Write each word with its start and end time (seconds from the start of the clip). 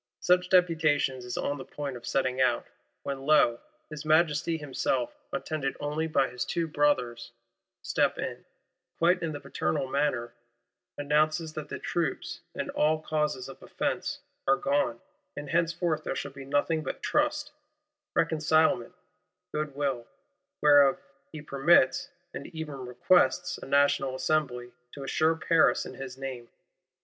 Such 0.21 0.49
Deputation 0.49 1.17
is 1.17 1.37
on 1.37 1.59
the 1.59 1.63
point 1.63 1.95
of 1.95 2.07
setting 2.07 2.41
out—when 2.41 3.21
lo, 3.21 3.59
his 3.91 4.03
Majesty 4.03 4.57
himself 4.57 5.15
attended 5.31 5.77
only 5.79 6.07
by 6.07 6.27
his 6.27 6.43
two 6.43 6.67
Brothers, 6.67 7.31
step 7.83 8.17
in; 8.17 8.43
quite 8.97 9.21
in 9.21 9.31
the 9.31 9.39
paternal 9.39 9.85
manner; 9.85 10.33
announces 10.97 11.53
that 11.53 11.69
the 11.69 11.77
troops, 11.77 12.41
and 12.55 12.71
all 12.71 12.99
causes 12.99 13.47
of 13.47 13.61
offence, 13.61 14.21
are 14.47 14.55
gone, 14.55 14.99
and 15.37 15.51
henceforth 15.51 16.03
there 16.03 16.15
shall 16.15 16.31
be 16.31 16.45
nothing 16.45 16.81
but 16.81 17.03
trust, 17.03 17.51
reconcilement, 18.15 18.95
good 19.53 19.75
will; 19.75 20.07
whereof 20.63 20.97
he 21.31 21.43
"permits 21.43 22.09
and 22.33 22.47
even 22.47 22.87
requests," 22.87 23.59
a 23.59 23.67
National 23.67 24.15
Assembly 24.15 24.71
to 24.93 25.03
assure 25.03 25.35
Paris 25.35 25.85
in 25.85 25.93
his 25.93 26.17
name! 26.17 26.49